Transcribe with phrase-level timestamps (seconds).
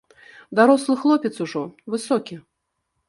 [0.59, 1.63] Дарослы хлопец ужо,
[1.97, 2.39] высокі.